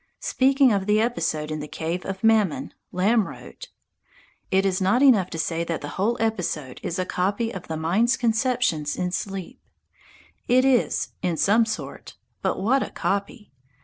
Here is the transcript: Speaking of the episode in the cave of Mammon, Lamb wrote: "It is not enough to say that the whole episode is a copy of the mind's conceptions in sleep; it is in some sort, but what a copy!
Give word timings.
Speaking 0.21 0.73
of 0.73 0.87
the 0.87 0.99
episode 0.99 1.51
in 1.51 1.59
the 1.59 1.67
cave 1.67 2.05
of 2.07 2.23
Mammon, 2.23 2.73
Lamb 2.91 3.27
wrote: 3.27 3.67
"It 4.49 4.65
is 4.65 4.81
not 4.81 5.03
enough 5.03 5.29
to 5.29 5.37
say 5.37 5.63
that 5.63 5.81
the 5.81 5.89
whole 5.99 6.17
episode 6.19 6.79
is 6.81 6.97
a 6.97 7.05
copy 7.05 7.53
of 7.53 7.67
the 7.67 7.77
mind's 7.77 8.17
conceptions 8.17 8.95
in 8.97 9.11
sleep; 9.11 9.61
it 10.47 10.65
is 10.65 11.09
in 11.21 11.37
some 11.37 11.67
sort, 11.67 12.15
but 12.41 12.59
what 12.59 12.81
a 12.81 12.89
copy! 12.89 13.51